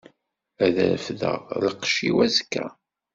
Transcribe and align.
Ad 0.65 0.75
refdeɣ 0.91 1.37
lqecc-iw 1.65 2.17
azekka. 2.25 2.65